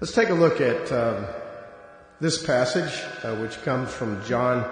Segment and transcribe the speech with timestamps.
[0.00, 1.26] Let's take a look at um,
[2.20, 4.64] this passage, uh, which comes from John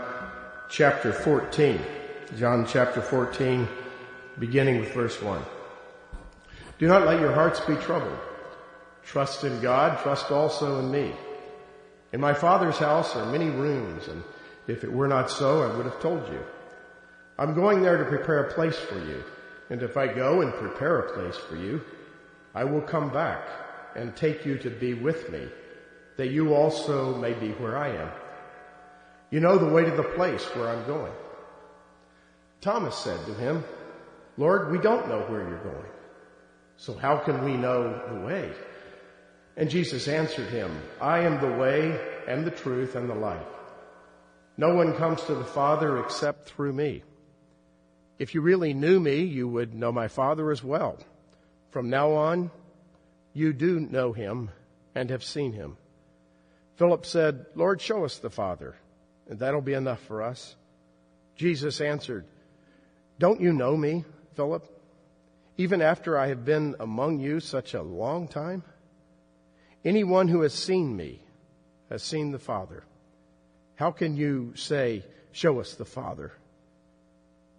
[0.71, 1.79] chapter 14.
[2.39, 3.69] John chapter 14,
[4.39, 5.43] beginning with verse 1.
[6.79, 8.19] Do not let your hearts be troubled.
[9.05, 11.13] Trust in God, trust also in me.
[12.15, 14.25] In my Father's house are many rooms, and
[14.67, 16.41] if it were not so, I would have told you.
[17.39, 19.23] I'm going there to prepare a place for you.
[19.69, 21.83] And if I go and prepare a place for you,
[22.55, 23.47] I will come back
[23.95, 25.47] and take you to be with me,
[26.17, 28.11] that you also may be where I am.
[29.31, 31.13] You know the way to the place where I'm going.
[32.61, 33.65] Thomas said to him,
[34.37, 35.93] Lord, we don't know where you're going.
[36.77, 38.51] So how can we know the way?
[39.57, 43.47] And Jesus answered him, I am the way and the truth and the life.
[44.57, 47.03] No one comes to the Father except through me.
[48.19, 50.99] If you really knew me, you would know my Father as well.
[51.71, 52.51] From now on,
[53.33, 54.51] you do know him
[54.95, 55.77] and have seen him.
[56.77, 58.77] Philip said, Lord, show us the Father,
[59.29, 60.55] and that'll be enough for us.
[61.37, 62.25] Jesus answered,
[63.19, 64.65] Don't you know me, Philip?
[65.57, 68.63] Even after I have been among you such a long time?
[69.85, 71.21] Anyone who has seen me
[71.89, 72.85] has seen the Father.
[73.75, 76.33] How can you say, Show us the Father?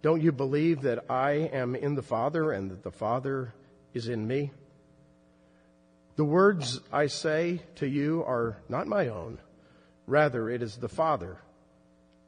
[0.02, 3.54] Don't you believe that I am in the Father and that the Father
[3.94, 4.50] is in me?
[6.16, 9.38] The words I say to you are not my own.
[10.06, 11.38] Rather, it is the Father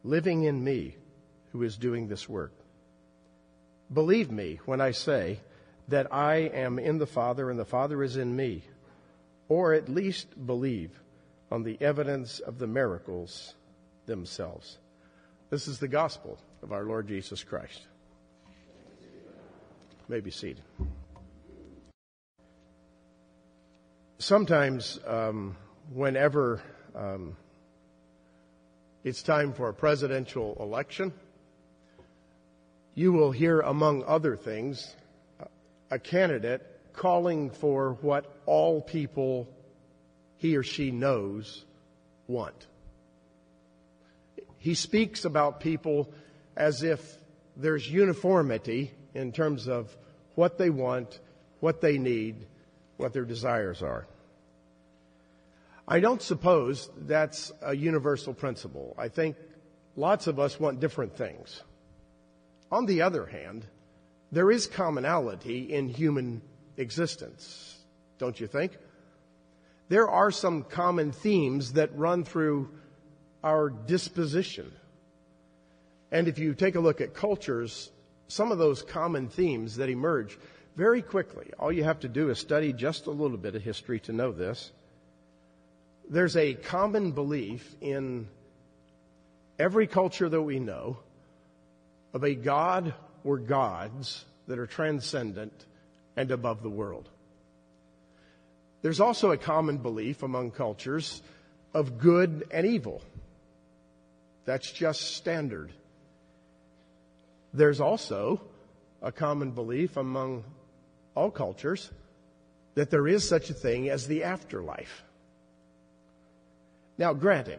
[0.04, 0.96] living in me
[1.52, 2.52] who is doing this work.
[3.92, 5.40] Believe me when I say
[5.88, 8.64] that I am in the Father and the Father is in me,
[9.48, 10.90] or at least believe
[11.50, 13.54] on the evidence of the miracles
[14.06, 14.78] themselves.
[15.50, 17.86] This is the gospel of our Lord Jesus Christ.
[18.48, 20.62] You may be seated.
[24.22, 25.56] Sometimes, um,
[25.92, 26.62] whenever
[26.94, 27.36] um,
[29.02, 31.12] it's time for a presidential election,
[32.94, 34.94] you will hear, among other things,
[35.90, 39.48] a candidate calling for what all people
[40.36, 41.64] he or she knows
[42.28, 42.66] want.
[44.58, 46.12] He speaks about people
[46.56, 47.00] as if
[47.56, 49.94] there's uniformity in terms of
[50.36, 51.18] what they want,
[51.60, 52.46] what they need,
[52.98, 54.06] what their desires are.
[55.86, 58.94] I don't suppose that's a universal principle.
[58.96, 59.36] I think
[59.96, 61.62] lots of us want different things.
[62.70, 63.66] On the other hand,
[64.30, 66.40] there is commonality in human
[66.76, 67.78] existence,
[68.18, 68.72] don't you think?
[69.88, 72.70] There are some common themes that run through
[73.44, 74.72] our disposition.
[76.10, 77.90] And if you take a look at cultures,
[78.28, 80.38] some of those common themes that emerge
[80.76, 84.00] very quickly, all you have to do is study just a little bit of history
[84.00, 84.72] to know this
[86.08, 88.28] there's a common belief in
[89.58, 90.98] every culture that we know
[92.12, 95.66] of a God or gods that are transcendent
[96.16, 97.08] and above the world.
[98.82, 101.22] There's also a common belief among cultures
[101.72, 103.00] of good and evil.
[104.44, 105.72] That's just standard.
[107.54, 108.40] There's also
[109.00, 110.44] a common belief among
[111.14, 111.90] all cultures
[112.74, 115.04] that there is such a thing as the afterlife.
[117.02, 117.58] Now, granted,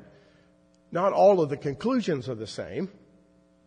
[0.89, 2.89] not all of the conclusions are the same.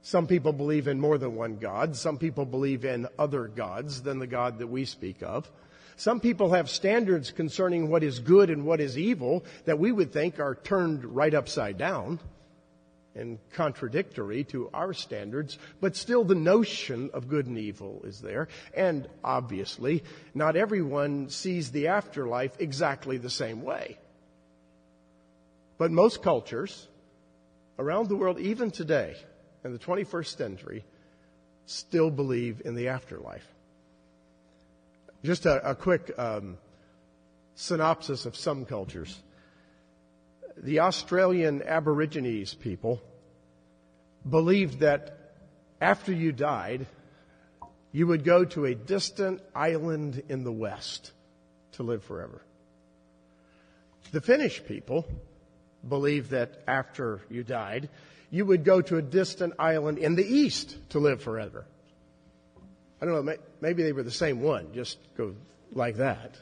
[0.01, 1.97] Some people believe in more than one God.
[1.97, 5.51] Some people believe in other gods than the God that we speak of.
[5.97, 10.15] Some people have standards concerning what is good and what is evil that we would
[10.15, 12.21] think are turned right upside down
[13.15, 18.49] and contradictory to our standards, but still the notion of good and evil is there.
[18.75, 23.99] And obviously, not everyone sees the afterlife exactly the same way.
[25.79, 26.89] But most cultures
[27.79, 29.17] around the world, even today,
[29.65, 30.85] in the 21st century,
[31.67, 33.47] still believe in the afterlife.
[35.25, 36.57] Just a, a quick um,
[37.55, 39.21] synopsis of some cultures.
[40.57, 43.03] The Australian Aborigines people
[44.29, 45.19] believed that
[45.81, 46.87] after you died,
[47.93, 51.13] you would go to a distant island in the west
[51.73, 52.43] to live forever.
[54.13, 55.07] The Finnish people
[55.89, 57.89] believed that after you died,
[58.31, 61.65] you would go to a distant island in the east to live forever.
[63.01, 65.35] I don't know, maybe they were the same one, just go
[65.73, 66.37] like that.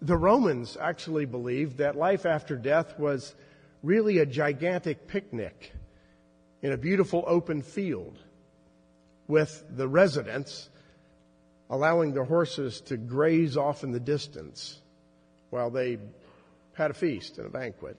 [0.00, 3.34] The Romans actually believed that life after death was
[3.82, 5.72] really a gigantic picnic
[6.60, 8.18] in a beautiful open field
[9.26, 10.68] with the residents
[11.70, 14.78] allowing their horses to graze off in the distance
[15.50, 15.98] while they
[16.74, 17.96] had a feast and a banquet.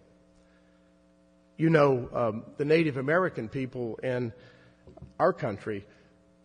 [1.58, 4.34] You know, um, the Native American people in
[5.20, 5.86] our country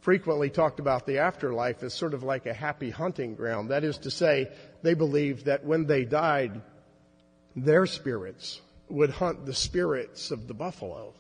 [0.01, 3.71] frequently talked about the afterlife as sort of like a happy hunting ground.
[3.71, 4.51] That is to say,
[4.83, 6.61] they believed that when they died,
[7.57, 11.15] their spirits would hunt the spirits of the buffalo.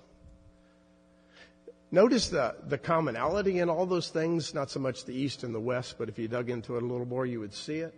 [1.90, 5.60] Notice the, the commonality in all those things, not so much the East and the
[5.60, 7.94] West, but if you dug into it a little more, you would see it.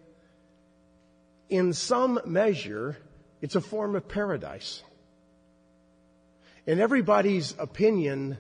[1.51, 2.97] In some measure,
[3.43, 4.83] it's a form of paradise.
[6.65, 8.39] In everybody's opinion,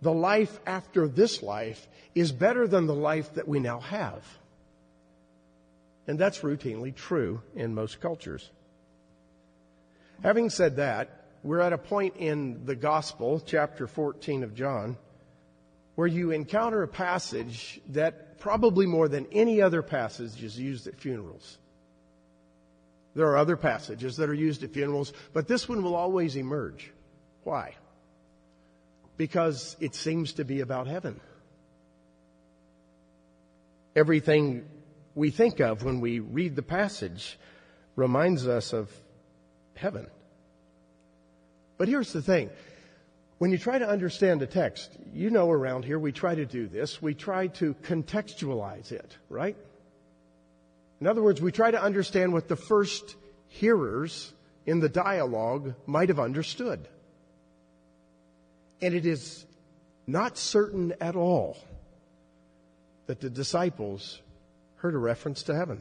[0.00, 4.24] the life after this life is better than the life that we now have.
[6.06, 8.48] And that's routinely true in most cultures.
[10.22, 14.96] Having said that, we're at a point in the Gospel, chapter 14 of John,
[15.96, 21.00] where you encounter a passage that probably more than any other passage is used at
[21.00, 21.58] funerals.
[23.14, 26.92] There are other passages that are used at funerals, but this one will always emerge.
[27.44, 27.74] Why?
[29.16, 31.20] Because it seems to be about heaven.
[33.94, 34.66] Everything
[35.14, 37.38] we think of when we read the passage
[37.94, 38.90] reminds us of
[39.76, 40.08] heaven.
[41.78, 42.50] But here's the thing.
[43.38, 46.66] When you try to understand a text, you know around here we try to do
[46.66, 47.00] this.
[47.00, 49.56] We try to contextualize it, right?
[51.00, 53.16] In other words, we try to understand what the first
[53.48, 54.32] hearers
[54.66, 56.88] in the dialogue might have understood.
[58.80, 59.44] And it is
[60.06, 61.56] not certain at all
[63.06, 64.20] that the disciples
[64.76, 65.80] heard a reference to heaven.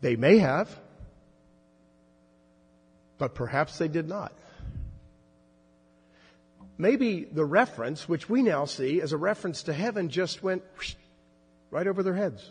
[0.00, 0.74] They may have,
[3.18, 4.32] but perhaps they did not.
[6.78, 10.62] Maybe the reference, which we now see as a reference to heaven, just went
[11.70, 12.50] right over their heads.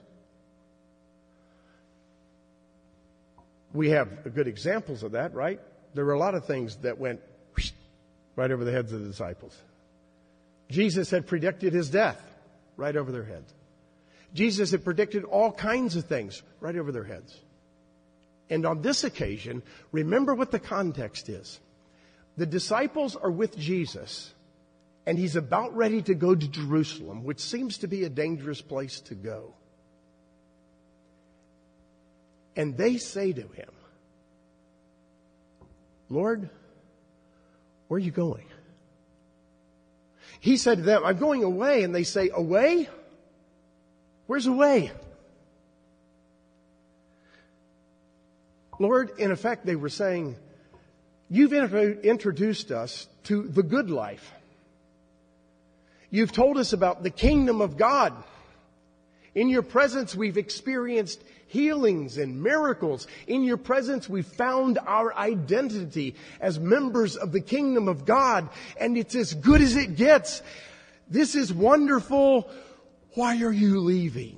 [3.74, 5.60] We have good examples of that, right?
[5.94, 7.22] There were a lot of things that went
[8.36, 9.58] right over the heads of the disciples.
[10.70, 12.22] Jesus had predicted his death
[12.78, 13.54] right over their heads.
[14.34, 17.38] Jesus had predicted all kinds of things right over their heads.
[18.50, 19.62] And on this occasion,
[19.92, 21.60] remember what the context is.
[22.38, 24.34] The disciples are with Jesus,
[25.06, 29.02] and he's about ready to go to Jerusalem, which seems to be a dangerous place
[29.02, 29.54] to go.
[32.60, 33.70] And they say to him,
[36.10, 36.50] Lord,
[37.88, 38.44] where are you going?
[40.42, 41.84] He said to them, I'm going away.
[41.84, 42.90] And they say, Away?
[44.28, 44.92] Where's away?
[48.78, 50.36] Lord, in effect, they were saying,
[51.30, 54.34] You've introduced us to the good life.
[56.10, 58.22] You've told us about the kingdom of God.
[59.34, 63.08] In your presence, we've experienced healings and miracles.
[63.28, 68.48] In your presence, we've found our identity as members of the kingdom of God,
[68.80, 70.42] and it's as good as it gets.
[71.10, 72.50] This is wonderful.
[73.16, 74.38] Why are you leaving?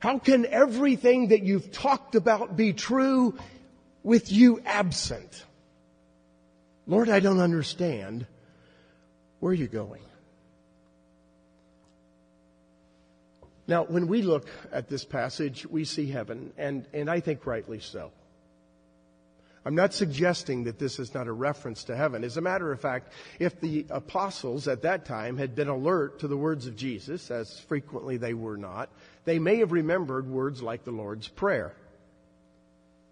[0.00, 3.38] How can everything that you've talked about be true
[4.02, 5.44] with you absent?
[6.86, 8.26] Lord, I don't understand.
[9.40, 10.02] Where are you going?
[13.68, 17.80] Now, when we look at this passage, we see heaven, and, and I think rightly
[17.80, 18.12] so.
[19.64, 22.22] I'm not suggesting that this is not a reference to heaven.
[22.22, 26.28] As a matter of fact, if the apostles at that time had been alert to
[26.28, 28.88] the words of Jesus, as frequently they were not,
[29.24, 31.74] they may have remembered words like the Lord's Prayer.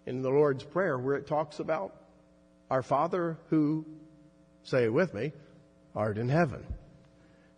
[0.05, 1.93] In the Lord's Prayer, where it talks about
[2.71, 3.85] our Father who,
[4.63, 5.33] say it with me,
[5.93, 6.65] art in heaven.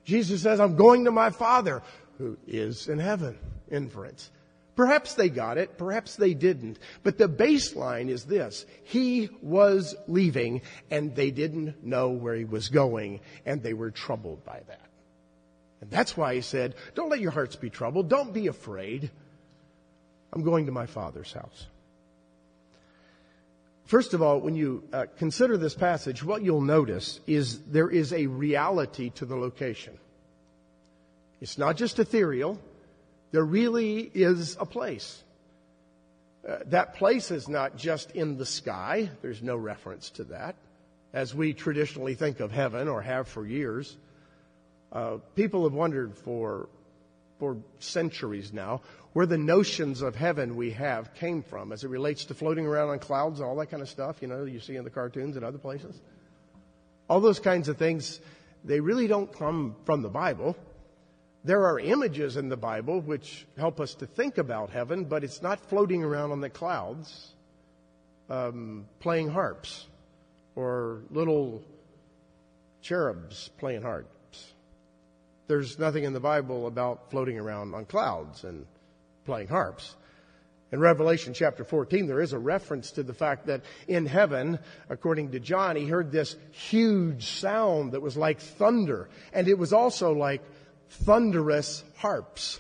[0.06, 1.84] Jesus says, I'm going to my Father
[2.18, 3.38] who is in heaven.
[3.70, 4.32] Inference.
[4.76, 6.78] Perhaps they got it, perhaps they didn't.
[7.02, 8.66] But the baseline is this.
[8.84, 14.46] He was leaving and they didn't know where he was going and they were troubled
[14.46, 14.88] by that.
[15.82, 18.08] And that's why he said, don't let your hearts be troubled.
[18.08, 19.10] Don't be afraid.
[20.32, 21.66] I'm going to my father's house.
[23.86, 28.14] First of all, when you uh, consider this passage, what you'll notice is there is
[28.14, 29.98] a reality to the location.
[31.42, 32.60] It's not just ethereal.
[33.32, 35.24] There really is a place.
[36.48, 39.10] Uh, that place is not just in the sky.
[39.22, 40.56] There's no reference to that.
[41.14, 43.96] As we traditionally think of heaven or have for years,
[44.92, 46.70] uh, people have wondered for,
[47.40, 48.82] for centuries now
[49.14, 52.90] where the notions of heaven we have came from as it relates to floating around
[52.90, 55.36] on clouds and all that kind of stuff, you know, you see in the cartoons
[55.36, 56.00] and other places.
[57.10, 58.20] All those kinds of things,
[58.64, 60.56] they really don't come from the Bible.
[61.44, 65.42] There are images in the Bible which help us to think about heaven, but it's
[65.42, 67.34] not floating around on the clouds
[68.30, 69.88] um, playing harps
[70.56, 71.64] or little
[72.82, 74.54] cherubs playing harps.
[75.48, 78.66] There's nothing in the Bible about floating around on clouds and
[79.26, 79.96] playing harps.
[80.70, 85.32] In Revelation chapter 14, there is a reference to the fact that in heaven, according
[85.32, 90.12] to John, he heard this huge sound that was like thunder, and it was also
[90.12, 90.42] like
[90.90, 92.60] thunderous harps.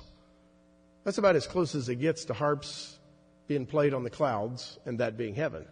[1.03, 2.97] That's about as close as it gets to harps
[3.47, 5.65] being played on the clouds and that being heaven.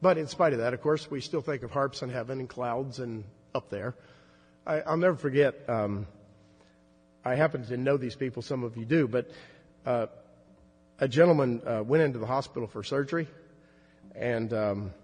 [0.00, 2.48] But in spite of that, of course, we still think of harps in heaven and
[2.48, 3.94] clouds and up there.
[4.66, 6.06] I, will never forget, um,
[7.24, 9.30] I happen to know these people, some of you do, but
[9.84, 10.06] uh,
[11.00, 13.28] a gentleman uh, went into the hospital for surgery,
[14.14, 14.94] and um,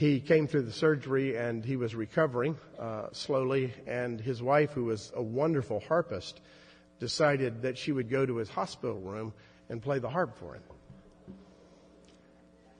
[0.00, 4.84] he came through the surgery and he was recovering uh, slowly, and his wife, who
[4.84, 6.40] was a wonderful harpist,
[7.00, 9.34] decided that she would go to his hospital room
[9.68, 10.62] and play the harp for him.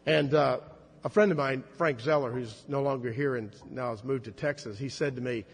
[0.06, 0.60] And uh,
[1.04, 4.30] a friend of mine, Frank Zeller, who's no longer here and now has moved to
[4.30, 5.44] Texas, he said to me,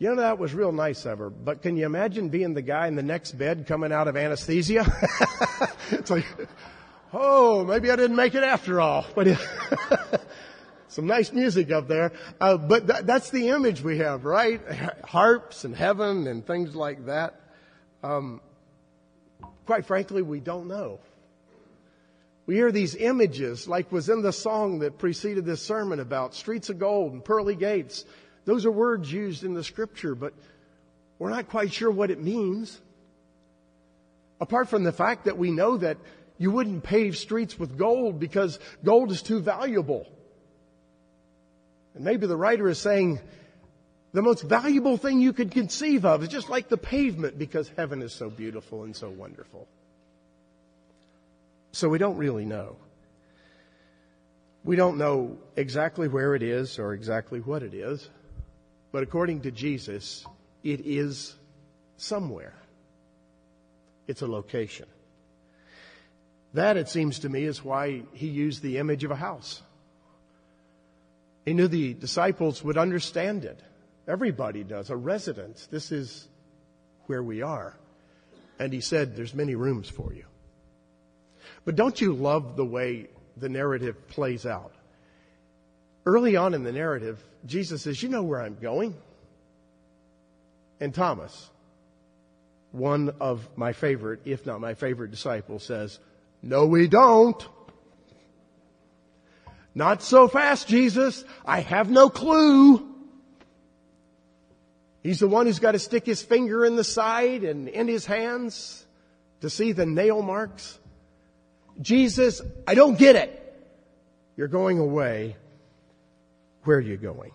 [0.00, 2.88] you know, that was real nice of her, but can you imagine being the guy
[2.88, 4.84] in the next bed coming out of anesthesia?
[5.92, 6.26] it's like,
[7.12, 9.06] oh, maybe I didn't make it after all.
[9.14, 9.28] But
[10.92, 12.12] some nice music up there.
[12.38, 14.60] Uh, but th- that's the image we have, right?
[15.04, 17.40] Harps and heaven and things like that.
[18.02, 18.42] Um,
[19.64, 21.00] quite frankly, we don't know.
[22.44, 26.68] We hear these images, like was in the song that preceded this sermon about streets
[26.68, 28.04] of gold and pearly gates.
[28.44, 30.34] Those are words used in the scripture, but
[31.18, 32.78] we're not quite sure what it means.
[34.40, 35.96] Apart from the fact that we know that
[36.36, 40.06] you wouldn't pave streets with gold because gold is too valuable.
[41.94, 43.20] And maybe the writer is saying
[44.12, 48.02] the most valuable thing you could conceive of is just like the pavement because heaven
[48.02, 49.66] is so beautiful and so wonderful.
[51.72, 52.76] So we don't really know.
[54.64, 58.08] We don't know exactly where it is or exactly what it is,
[58.92, 60.24] but according to Jesus,
[60.62, 61.34] it is
[61.96, 62.54] somewhere.
[64.06, 64.86] It's a location.
[66.54, 69.62] That, it seems to me, is why he used the image of a house.
[71.44, 73.60] He knew the disciples would understand it.
[74.06, 74.90] Everybody does.
[74.90, 75.66] A residence.
[75.66, 76.28] This is
[77.06, 77.76] where we are.
[78.58, 80.24] And he said, there's many rooms for you.
[81.64, 84.72] But don't you love the way the narrative plays out?
[86.04, 88.94] Early on in the narrative, Jesus says, You know where I'm going?
[90.80, 91.48] And Thomas,
[92.72, 96.00] one of my favorite, if not my favorite disciple says,
[96.42, 97.46] No, we don't.
[99.74, 101.24] Not so fast, Jesus.
[101.44, 102.88] I have no clue.
[105.02, 108.06] He's the one who's got to stick his finger in the side and in his
[108.06, 108.86] hands
[109.40, 110.78] to see the nail marks.
[111.80, 113.38] Jesus, I don't get it.
[114.36, 115.36] You're going away.
[116.64, 117.32] Where are you going?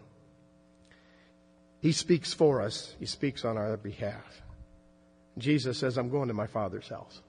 [1.82, 2.96] He speaks for us.
[3.00, 4.42] He speaks on our behalf.
[5.38, 7.22] Jesus says, I'm going to my Father's house.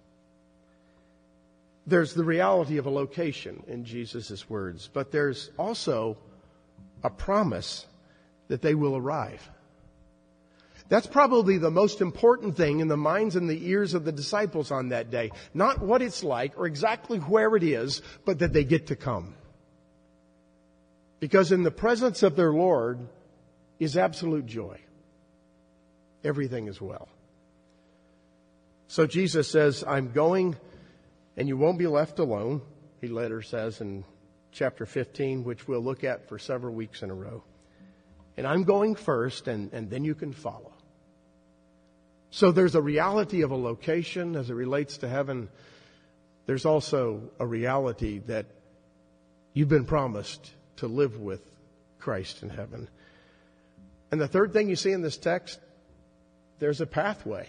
[1.88, 6.18] There's the reality of a location in Jesus' words, but there's also
[7.02, 7.86] a promise
[8.48, 9.48] that they will arrive.
[10.90, 14.70] That's probably the most important thing in the minds and the ears of the disciples
[14.70, 15.30] on that day.
[15.54, 19.34] Not what it's like or exactly where it is, but that they get to come.
[21.20, 23.00] Because in the presence of their Lord
[23.78, 24.78] is absolute joy.
[26.22, 27.08] Everything is well.
[28.88, 30.54] So Jesus says, I'm going
[31.38, 32.60] and you won't be left alone,
[33.00, 34.04] he later says in
[34.50, 37.44] chapter 15, which we'll look at for several weeks in a row.
[38.36, 40.72] And I'm going first and, and then you can follow.
[42.30, 45.48] So there's a reality of a location as it relates to heaven.
[46.46, 48.46] There's also a reality that
[49.54, 51.40] you've been promised to live with
[52.00, 52.88] Christ in heaven.
[54.10, 55.60] And the third thing you see in this text,
[56.58, 57.48] there's a pathway.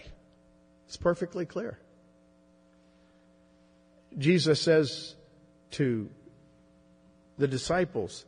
[0.86, 1.76] It's perfectly clear.
[4.18, 5.14] Jesus says
[5.72, 6.08] to
[7.38, 8.24] the disciples,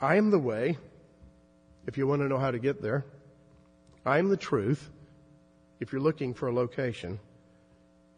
[0.00, 0.78] I am the way,
[1.86, 3.04] if you want to know how to get there.
[4.04, 4.90] I am the truth
[5.80, 7.18] if you're looking for a location,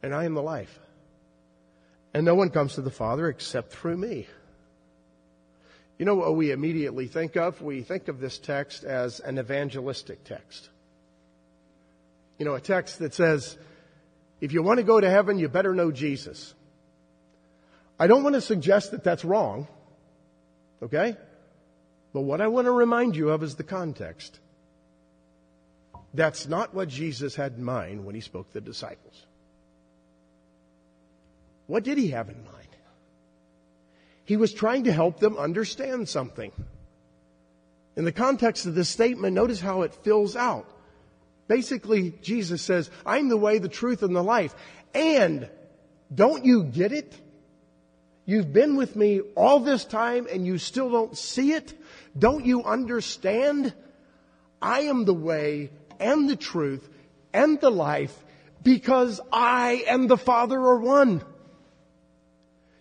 [0.02, 0.78] and I am the life.
[2.14, 4.26] And no one comes to the Father except through me.
[5.99, 7.61] You know what we immediately think of?
[7.61, 10.68] We think of this text as an evangelistic text.
[12.38, 13.58] You know, a text that says,
[14.40, 16.54] if you want to go to heaven, you better know Jesus.
[17.99, 19.66] I don't want to suggest that that's wrong.
[20.83, 21.16] Okay?
[22.12, 24.38] But what I want to remind you of is the context.
[26.14, 29.26] That's not what Jesus had in mind when he spoke to the disciples.
[31.66, 32.54] What did he have in mind?
[34.25, 36.52] He was trying to help them understand something.
[37.97, 40.71] In the context of this statement, notice how it fills out.
[41.49, 44.55] Basically, Jesus says, I'm the way, the truth, and the life.
[44.95, 45.49] And
[46.14, 47.14] don't you get it?
[48.26, 51.73] You've been with me all this time and you still don't see it?
[52.17, 53.73] Don't you understand?
[54.61, 56.87] I am the way and the truth
[57.33, 58.14] and the life
[58.62, 61.23] because I and the Father are one.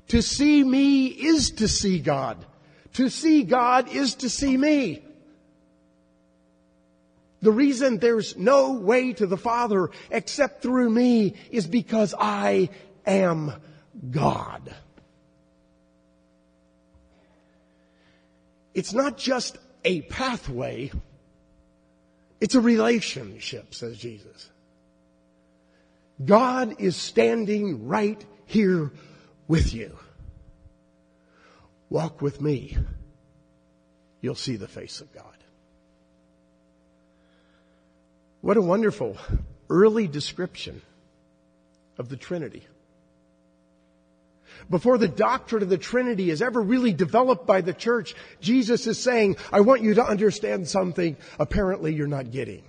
[0.10, 2.46] To see me is to see God.
[2.94, 5.04] To see God is to see me.
[7.48, 12.68] The reason there's no way to the Father except through me is because I
[13.06, 13.54] am
[14.12, 14.76] God.
[18.74, 20.92] It's not just a pathway,
[22.42, 24.50] it's a relationship, says Jesus.
[26.26, 28.92] God is standing right here
[29.48, 29.98] with you.
[31.90, 32.78] Walk with me.
[34.20, 35.38] You'll see the face of God.
[38.48, 39.18] What a wonderful
[39.70, 40.82] early description
[41.98, 42.66] of the Trinity
[44.70, 48.98] before the doctrine of the Trinity is ever really developed by the church, Jesus is
[48.98, 52.64] saying, I want you to understand something apparently you're not getting.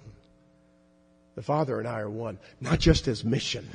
[1.36, 3.68] The Father and I are one, not just as mission,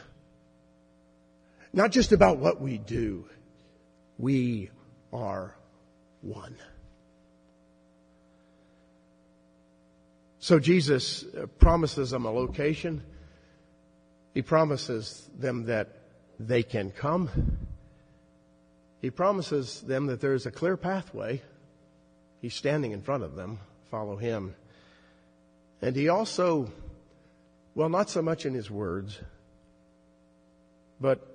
[1.72, 3.24] not just about what we do.
[4.18, 4.72] We
[5.14, 5.56] are
[6.20, 6.58] one.
[10.44, 11.24] So Jesus
[11.58, 13.02] promises them a location.
[14.34, 15.88] He promises them that
[16.38, 17.30] they can come.
[19.02, 21.42] He promises them that there is a clear pathway.
[22.42, 23.58] He's standing in front of them.
[23.90, 24.54] Follow him.
[25.82, 26.70] And he also,
[27.74, 29.18] well, not so much in his words,
[31.00, 31.26] but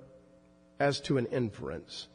[0.79, 2.07] as to an inference.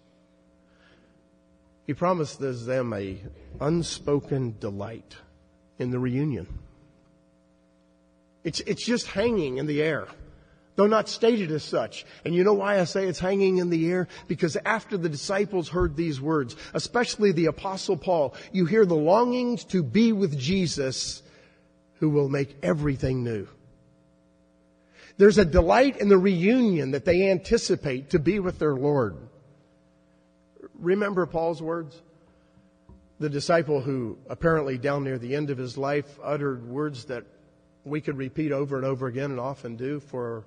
[1.88, 3.18] He promises them a
[3.60, 5.16] unspoken delight
[5.80, 6.60] in the reunion.
[8.44, 10.06] It's, it's just hanging in the air
[10.76, 12.04] though not stated as such.
[12.24, 14.08] And you know why I say it's hanging in the air?
[14.26, 19.64] Because after the disciples heard these words, especially the apostle Paul, you hear the longings
[19.66, 21.22] to be with Jesus
[22.00, 23.46] who will make everything new.
[25.16, 29.16] There's a delight in the reunion that they anticipate to be with their Lord.
[30.74, 32.00] Remember Paul's words?
[33.20, 37.24] The disciple who apparently down near the end of his life uttered words that
[37.84, 40.44] we could repeat over and over again and often do for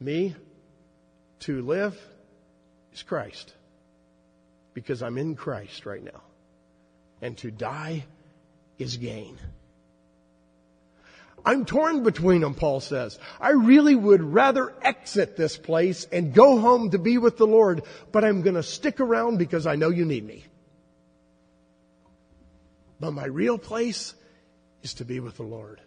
[0.00, 0.34] me
[1.40, 1.98] to live
[2.92, 3.54] is Christ.
[4.74, 6.22] Because I'm in Christ right now.
[7.22, 8.04] And to die
[8.78, 9.38] is gain.
[11.46, 13.18] I'm torn between them, Paul says.
[13.38, 17.82] I really would rather exit this place and go home to be with the Lord,
[18.12, 20.44] but I'm going to stick around because I know you need me.
[22.98, 24.14] But my real place
[24.82, 25.80] is to be with the Lord.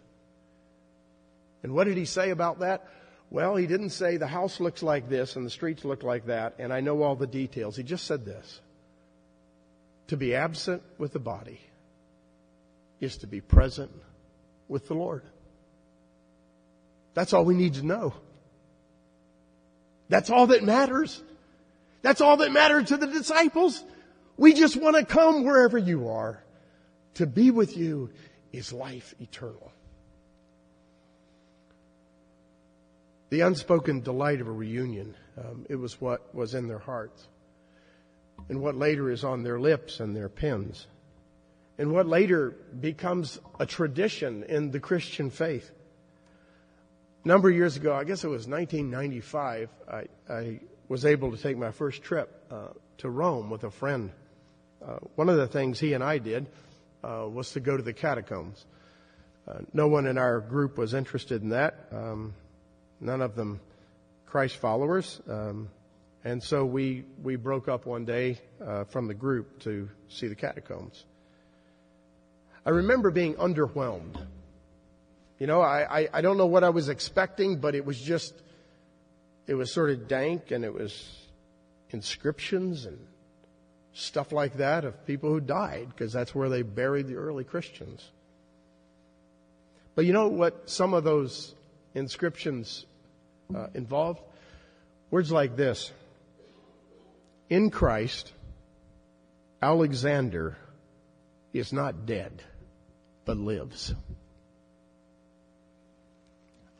[1.62, 2.86] And what did he say about that?
[3.30, 6.54] Well, he didn't say the house looks like this and the streets look like that,
[6.58, 7.76] and I know all the details.
[7.76, 8.60] He just said this.
[10.08, 11.60] To be absent with the body
[13.00, 13.90] is to be present
[14.66, 15.22] with the Lord.
[17.12, 18.14] That's all we need to know.
[20.08, 21.22] That's all that matters.
[22.00, 23.84] That's all that mattered to the disciples.
[24.36, 26.42] We just want to come wherever you are.
[27.14, 28.10] To be with you
[28.52, 29.72] is life eternal.
[33.30, 37.26] The unspoken delight of a reunion, um, it was what was in their hearts.
[38.48, 40.86] And what later is on their lips and their pens.
[41.76, 45.70] And what later becomes a tradition in the Christian faith.
[47.24, 51.36] A number of years ago, I guess it was 1995, I, I was able to
[51.36, 54.10] take my first trip uh, to Rome with a friend.
[54.84, 56.46] Uh, one of the things he and I did
[57.04, 58.64] uh, was to go to the catacombs.
[59.46, 61.88] Uh, no one in our group was interested in that.
[61.92, 62.34] Um,
[63.00, 63.60] none of them
[64.26, 65.20] Christ followers.
[65.28, 65.68] Um,
[66.24, 70.34] and so we, we broke up one day uh, from the group to see the
[70.34, 71.04] catacombs.
[72.66, 74.20] I remember being underwhelmed.
[75.38, 78.34] You know, I, I, I don't know what I was expecting, but it was just,
[79.46, 81.16] it was sort of dank and it was
[81.90, 82.98] inscriptions and
[83.94, 88.10] stuff like that of people who died because that's where they buried the early Christians.
[89.94, 91.54] But you know what some of those
[91.98, 92.86] inscriptions
[93.54, 94.20] uh, involved?
[95.10, 95.92] Words like this
[97.50, 98.32] In Christ,
[99.60, 100.56] Alexander
[101.52, 102.42] is not dead,
[103.24, 103.94] but lives.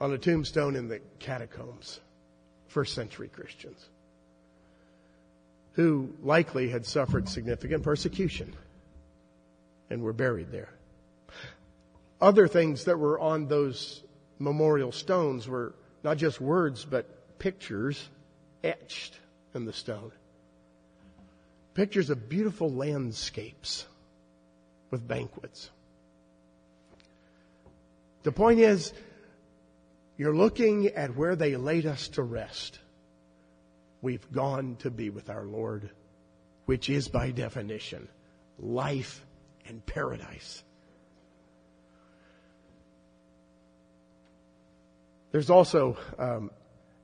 [0.00, 2.00] on a tombstone in the catacombs,
[2.68, 3.88] first century Christians,
[5.72, 8.54] who likely had suffered significant persecution
[9.90, 10.70] and were buried there.
[12.20, 14.02] Other things that were on those
[14.38, 15.74] memorial stones were
[16.04, 18.08] not just words, but pictures
[18.62, 19.18] etched
[19.54, 20.12] in the stone.
[21.74, 23.86] Pictures of beautiful landscapes
[24.90, 25.70] with banquets.
[28.22, 28.92] The point is,
[30.16, 32.80] you're looking at where they laid us to rest.
[34.02, 35.90] We've gone to be with our Lord,
[36.66, 38.08] which is by definition
[38.58, 39.24] life
[39.66, 40.64] and paradise.
[45.38, 46.50] There's also um,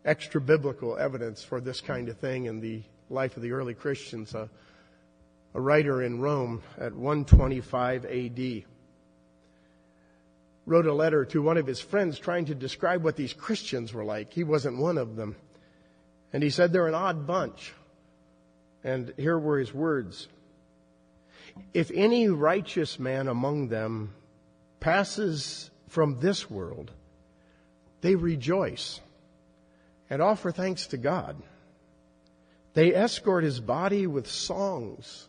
[0.05, 4.35] extra biblical evidence for this kind of thing in the life of the early Christians.
[4.35, 4.49] Uh,
[5.55, 8.65] a writer in Rome at 125 AD
[10.67, 14.05] wrote a letter to one of his friends trying to describe what these Christians were
[14.05, 14.33] like.
[14.33, 15.37] He wasn't one of them.
[16.33, 17.73] And he said they're an odd bunch.
[18.83, 20.27] And here were his words.
[21.73, 24.13] If any righteous man among them
[24.81, 26.91] passes from this world,
[28.05, 29.01] they rejoice
[30.11, 31.37] and offer thanks to God.
[32.75, 35.27] They escort his body with songs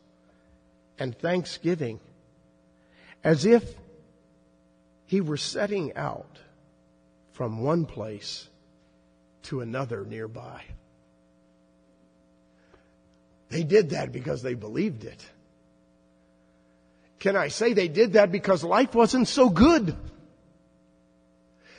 [0.99, 2.01] and thanksgiving
[3.23, 3.63] as if
[5.05, 6.37] he were setting out
[7.31, 8.49] from one place
[9.43, 10.61] to another nearby.
[13.47, 15.25] They did that because they believed it.
[17.19, 19.95] Can I say they did that because life wasn't so good?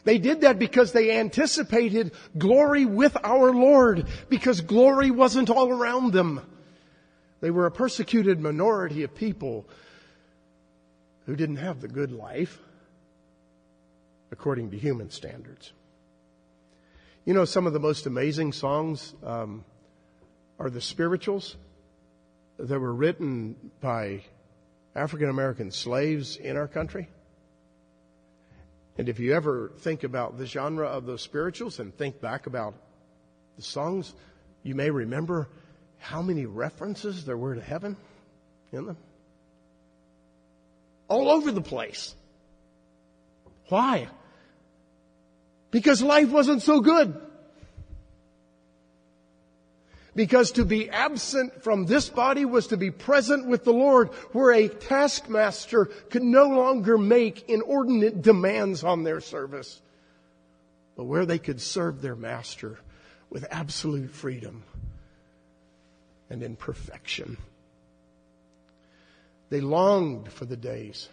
[0.07, 6.13] They did that because they anticipated glory with our Lord, because glory wasn't all around
[6.13, 6.41] them.
[7.41, 9.67] They were a persecuted minority of people
[11.27, 12.61] who didn't have the good life
[14.31, 15.73] according to human standards.
[17.25, 19.65] You know, some of the most amazing songs um,
[20.61, 21.57] are the spirituals
[22.61, 24.23] that were written by
[24.95, 27.09] African American slaves in our country.
[28.99, 32.75] And if you ever think about the genre of those spirituals and think back about
[33.57, 34.15] the songs,
[34.63, 35.49] you may remember
[35.99, 37.97] how many references there were to heaven
[38.73, 38.97] in them.
[41.09, 42.15] All over the place.
[43.69, 44.09] Why?
[45.71, 47.21] Because life wasn't so good.
[50.17, 54.51] Because to be absent from this body was to be present with the Lord, where
[54.51, 59.83] a taskmaster could no longer make inordinate demands on their service,
[60.97, 62.79] but where they could serve their master
[63.29, 64.65] with absolute freedom
[66.31, 67.37] and in perfection.
[69.51, 71.11] They longed for the days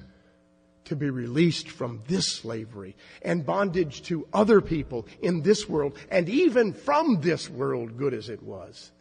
[0.86, 6.30] to be released from this slavery and bondage to other people in this world and
[6.30, 8.92] even from this world, good as it was,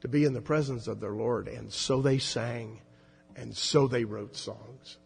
[0.00, 1.48] to be in the presence of their Lord.
[1.48, 2.80] And so they sang
[3.36, 4.98] and so they wrote songs.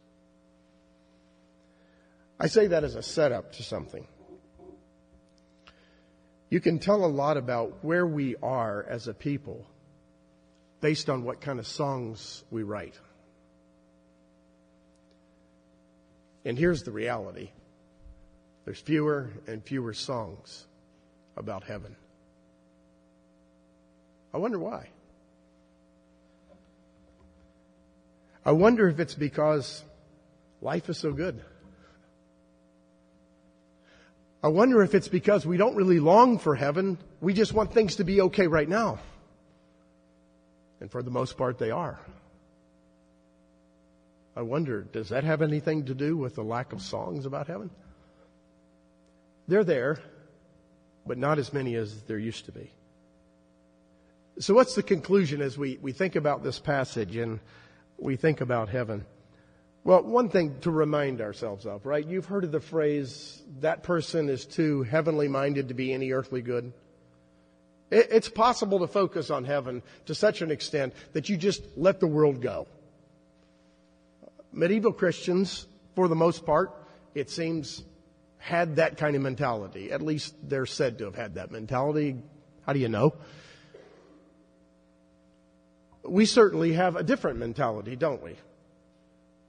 [2.38, 4.06] I say that as a setup to something.
[6.50, 9.66] You can tell a lot about where we are as a people
[10.80, 12.98] based on what kind of songs we write.
[16.46, 17.50] And here's the reality
[18.64, 20.66] there's fewer and fewer songs
[21.36, 21.96] about heaven.
[24.32, 24.88] I wonder why.
[28.44, 29.82] I wonder if it's because
[30.60, 31.42] life is so good.
[34.40, 36.96] I wonder if it's because we don't really long for heaven.
[37.20, 39.00] We just want things to be okay right now.
[40.80, 41.98] And for the most part, they are.
[44.36, 47.70] I wonder, does that have anything to do with the lack of songs about heaven?
[49.48, 49.98] They're there,
[51.06, 52.70] but not as many as there used to be.
[54.38, 57.40] So what's the conclusion as we, we think about this passage and
[57.96, 59.06] we think about heaven?
[59.84, 62.06] Well, one thing to remind ourselves of, right?
[62.06, 66.42] You've heard of the phrase, that person is too heavenly minded to be any earthly
[66.42, 66.74] good.
[67.90, 72.06] It's possible to focus on heaven to such an extent that you just let the
[72.06, 72.66] world go
[74.56, 76.72] medieval Christians, for the most part,
[77.14, 77.84] it seems,
[78.38, 79.92] had that kind of mentality.
[79.92, 82.16] At least they're said to have had that mentality.
[82.62, 83.14] How do you know?
[86.02, 88.36] We certainly have a different mentality, don't we?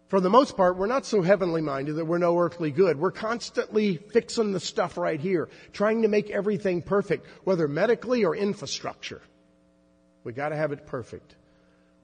[0.07, 2.97] For the most part, we're not so heavenly minded that we're no earthly good.
[2.97, 8.35] We're constantly fixing the stuff right here, trying to make everything perfect, whether medically or
[8.35, 9.21] infrastructure.
[10.23, 11.35] We gotta have it perfect.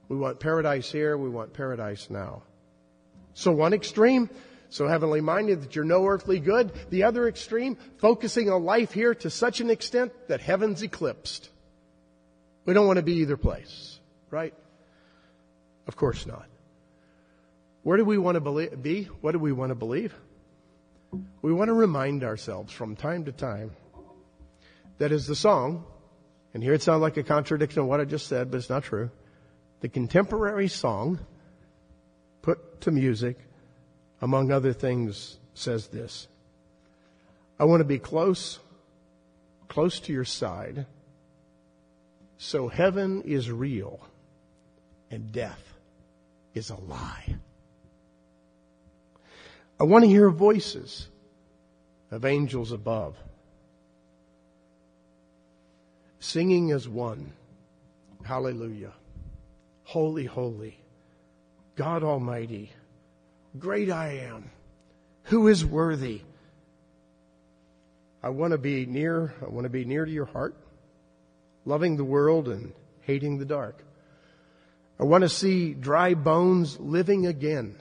[0.10, 2.44] We want paradise here, we want paradise now.
[3.34, 4.30] So one extreme,
[4.70, 6.72] so heavenly minded that you're no earthly good.
[6.90, 11.50] The other extreme, focusing on life here to such an extent that heaven's eclipsed.
[12.66, 14.54] We don't want to be either place, right?
[15.88, 16.46] Of course not.
[17.84, 19.04] Where do we want to be?
[19.22, 20.14] What do we want to believe?
[21.42, 23.72] We want to remind ourselves from time to time
[24.98, 25.86] that is the song,
[26.54, 28.84] and here it sounds like a contradiction of what I just said, but it's not
[28.84, 29.12] true.
[29.82, 31.20] The contemporary song
[32.44, 33.40] put to music,
[34.22, 36.28] among other things, says this.
[37.60, 38.60] I want to be close,
[39.68, 40.86] close to your side,
[42.38, 44.00] so heaven is real
[45.10, 45.74] and death
[46.54, 47.36] is a lie.
[49.80, 51.08] I want to hear voices
[52.12, 53.16] of angels above
[56.24, 57.34] singing as one.
[58.24, 58.94] Hallelujah.
[59.84, 60.80] Holy, holy,
[61.76, 62.72] God Almighty,
[63.58, 64.52] great I am,
[65.24, 66.22] who is worthy.
[68.22, 70.56] I want to be near, I want to be near to your heart,
[71.66, 73.84] loving the world and hating the dark.
[75.00, 77.76] I want to see dry bones living again,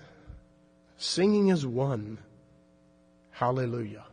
[0.96, 2.18] singing as one.
[3.30, 4.04] Hallelujah.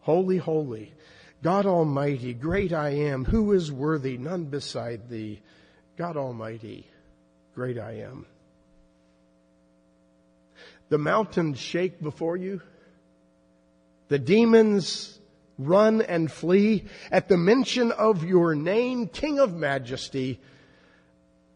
[0.00, 0.92] Holy, holy,
[1.42, 5.40] God Almighty, great I am, who is worthy, none beside thee.
[5.96, 6.86] God Almighty,
[7.54, 8.26] great I am.
[10.88, 12.62] The mountains shake before you.
[14.08, 15.18] The demons
[15.58, 20.40] run and flee at the mention of your name, King of Majesty.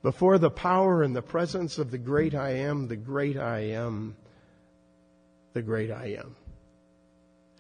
[0.03, 4.17] Before the power and the presence of the great I am, the great I am,
[5.53, 6.35] the great I am.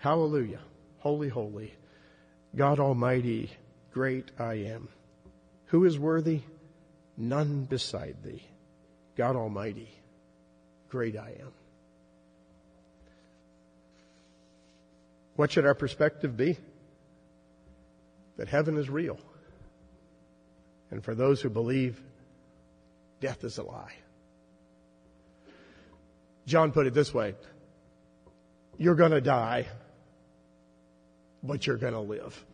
[0.00, 0.60] Hallelujah.
[0.98, 1.72] Holy, holy.
[2.54, 3.50] God Almighty,
[3.92, 4.88] great I am.
[5.66, 6.40] Who is worthy?
[7.16, 8.42] None beside thee.
[9.16, 9.88] God Almighty,
[10.88, 11.52] great I am.
[15.36, 16.58] What should our perspective be?
[18.36, 19.18] That heaven is real.
[20.90, 22.00] And for those who believe,
[23.22, 23.94] Death is a lie.
[26.44, 27.34] John put it this way
[28.76, 29.68] You're going to die,
[31.42, 32.44] but you're going to live.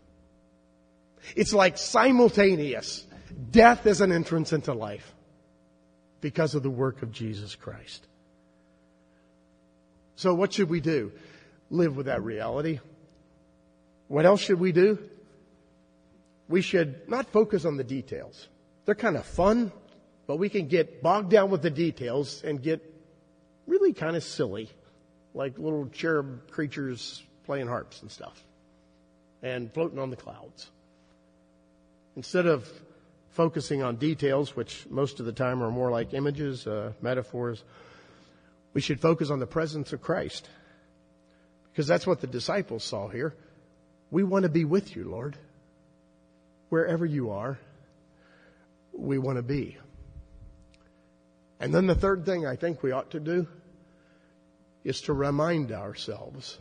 [1.34, 3.04] It's like simultaneous.
[3.50, 5.14] Death is an entrance into life
[6.20, 8.06] because of the work of Jesus Christ.
[10.16, 11.12] So, what should we do?
[11.70, 12.80] Live with that reality.
[14.08, 14.98] What else should we do?
[16.48, 18.48] We should not focus on the details.
[18.86, 19.70] They're kind of fun
[20.28, 22.84] but we can get bogged down with the details and get
[23.66, 24.68] really kind of silly,
[25.32, 28.44] like little cherub creatures playing harps and stuff
[29.42, 30.70] and floating on the clouds.
[32.14, 32.68] Instead of
[33.30, 37.64] focusing on details, which most of the time are more like images, uh, metaphors,
[38.74, 40.46] we should focus on the presence of Christ.
[41.78, 43.36] Because that's what the disciples saw here.
[44.10, 45.36] We want to be with you, Lord.
[46.70, 47.56] Wherever you are,
[48.92, 49.76] we want to be.
[51.60, 53.46] And then the third thing I think we ought to do
[54.82, 56.58] is to remind ourselves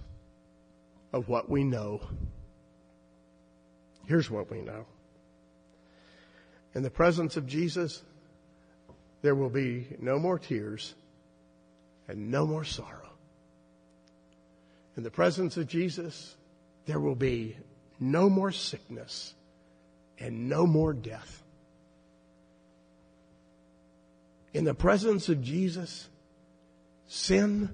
[1.12, 2.00] of what we know.
[4.06, 4.86] Here's what we know.
[6.76, 8.04] In the presence of Jesus,
[9.24, 10.94] there will be no more tears
[12.08, 13.07] and no more sorrow.
[14.98, 16.36] In the presence of Jesus,
[16.86, 17.56] there will be
[18.00, 19.34] no more sickness
[20.20, 21.44] and no more death.
[24.58, 26.10] in the presence of Jesus,
[27.06, 27.70] sin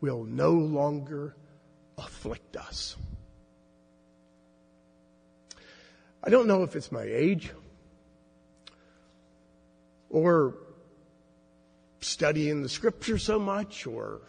[0.00, 1.36] will no longer
[1.96, 2.96] afflict us.
[6.24, 7.52] I don't know if it's my age
[10.08, 10.54] or
[12.00, 14.20] studying the scripture so much or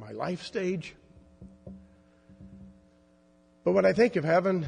[0.00, 0.94] my life stage.
[3.64, 4.66] But when I think of heaven,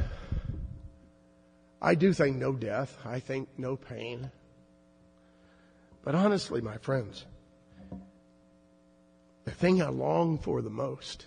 [1.81, 2.97] I do think no death.
[3.05, 4.31] I think no pain.
[6.05, 7.25] But honestly, my friends,
[9.45, 11.27] the thing I long for the most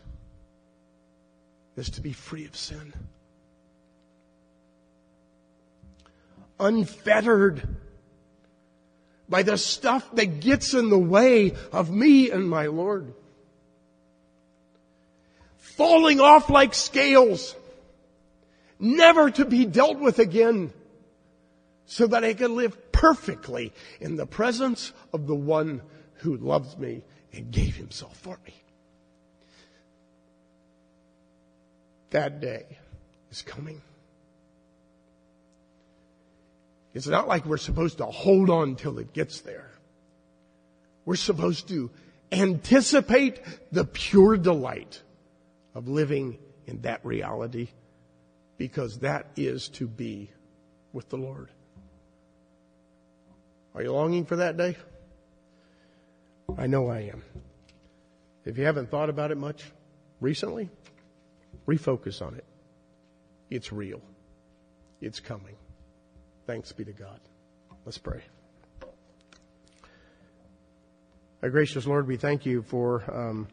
[1.76, 2.94] is to be free of sin.
[6.60, 7.68] Unfettered
[9.28, 13.14] by the stuff that gets in the way of me and my Lord.
[15.76, 17.56] Falling off like scales,
[18.80, 20.74] never to be dealt with again
[21.86, 25.82] so that I can live perfectly in the presence of the one
[26.16, 28.54] who loves me and gave himself for me.
[32.12, 32.66] That day
[33.32, 33.82] is coming.
[36.94, 39.72] It's not like we're supposed to hold on till it gets there.
[41.04, 41.92] We're supposed to
[42.32, 43.40] Anticipate
[43.72, 45.02] the pure delight
[45.76, 47.68] of living in that reality
[48.58, 50.32] because that is to be
[50.94, 51.50] with the Lord.
[53.76, 54.78] Are you longing for that day?
[56.58, 57.24] I know I am.
[58.46, 59.64] If you haven't thought about it much
[60.22, 60.70] recently,
[61.68, 62.46] refocus on it.
[63.50, 64.02] It's real.
[65.02, 65.56] It's coming.
[66.48, 67.20] Thanks be to God.
[67.84, 68.22] Let's pray.
[71.44, 73.48] Our gracious Lord, we thank you for um,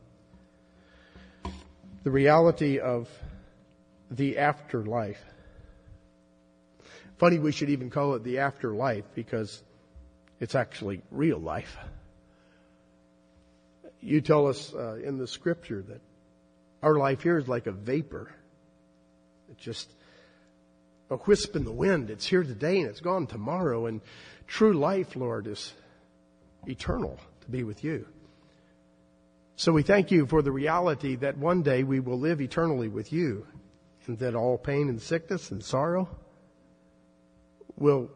[2.04, 3.08] the reality of
[4.10, 5.22] the afterlife.
[7.18, 9.62] Funny we should even call it the afterlife because
[10.40, 11.76] it's actually real life.
[14.00, 16.00] You tell us uh, in the scripture that
[16.82, 18.32] our life here is like a vapor.
[19.52, 19.88] It's just
[21.10, 22.10] a wisp in the wind.
[22.10, 23.86] It's here today and it's gone tomorrow.
[23.86, 24.00] And
[24.48, 25.72] true life, Lord, is
[26.66, 28.06] eternal to be with you.
[29.56, 33.12] So we thank you for the reality that one day we will live eternally with
[33.12, 33.46] you
[34.06, 36.08] and that all pain and sickness and sorrow
[37.76, 38.10] will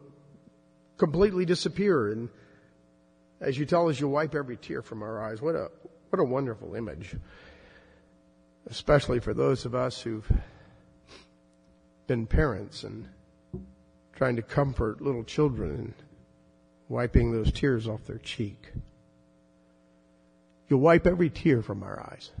[0.97, 2.11] completely disappear.
[2.11, 2.29] And
[3.39, 5.41] as you tell us, you'll wipe every tear from our eyes.
[5.41, 5.69] What a,
[6.09, 7.15] what a wonderful image.
[8.65, 10.29] Especially for those of us who've
[12.07, 13.07] been parents and
[14.15, 15.93] trying to comfort little children and
[16.89, 18.71] wiping those tears off their cheek.
[20.69, 22.31] You'll wipe every tear from our eyes.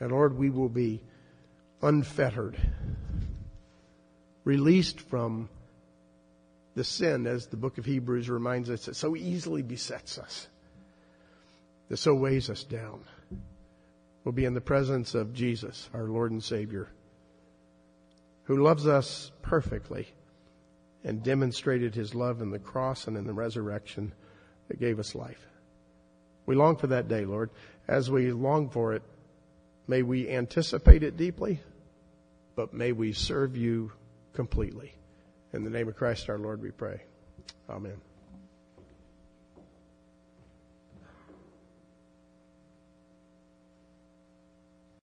[0.00, 1.02] And Lord, we will be
[1.82, 2.58] unfettered,
[4.44, 5.48] released from
[6.74, 10.48] the sin, as the book of Hebrews reminds us, that so easily besets us,
[11.88, 13.04] that so weighs us down.
[14.24, 16.88] We'll be in the presence of Jesus, our Lord and Savior,
[18.44, 20.08] who loves us perfectly
[21.04, 24.14] and demonstrated his love in the cross and in the resurrection
[24.68, 25.46] that gave us life.
[26.46, 27.50] We long for that day, Lord.
[27.88, 29.02] As we long for it,
[29.86, 31.60] may we anticipate it deeply,
[32.54, 33.92] but may we serve you
[34.32, 34.92] completely.
[35.52, 37.02] In the name of Christ our Lord we pray.
[37.68, 38.00] Amen.